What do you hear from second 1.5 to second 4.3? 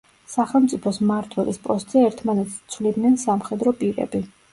პოსტზე ერთმანეთს ცვლიდნენ სამხედრო პირები.